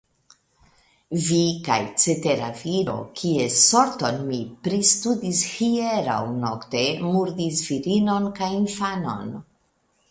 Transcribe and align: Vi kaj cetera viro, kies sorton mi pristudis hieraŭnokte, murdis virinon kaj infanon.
Vi 1.25 1.41
kaj 1.67 1.75
cetera 2.03 2.47
viro, 2.61 2.95
kies 3.19 3.59
sorton 3.67 4.17
mi 4.31 4.41
pristudis 4.69 5.43
hieraŭnokte, 5.53 6.83
murdis 7.13 7.65
virinon 7.71 8.29
kaj 8.43 8.51
infanon. 8.65 9.35